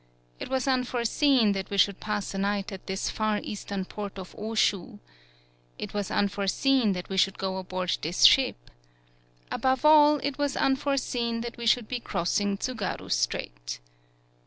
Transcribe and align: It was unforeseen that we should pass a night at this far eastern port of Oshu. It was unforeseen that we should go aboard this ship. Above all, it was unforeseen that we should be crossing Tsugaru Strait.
It 0.39 0.49
was 0.49 0.67
unforeseen 0.67 1.51
that 1.51 1.69
we 1.69 1.77
should 1.77 1.99
pass 1.99 2.33
a 2.33 2.39
night 2.39 2.71
at 2.71 2.87
this 2.87 3.11
far 3.11 3.39
eastern 3.43 3.85
port 3.85 4.17
of 4.17 4.33
Oshu. 4.35 4.97
It 5.77 5.93
was 5.93 6.09
unforeseen 6.09 6.93
that 6.93 7.07
we 7.07 7.17
should 7.17 7.37
go 7.37 7.57
aboard 7.57 7.95
this 8.01 8.25
ship. 8.25 8.71
Above 9.51 9.85
all, 9.85 10.17
it 10.23 10.39
was 10.39 10.57
unforeseen 10.57 11.41
that 11.41 11.55
we 11.55 11.67
should 11.67 11.87
be 11.87 11.99
crossing 11.99 12.57
Tsugaru 12.57 13.11
Strait. 13.11 13.79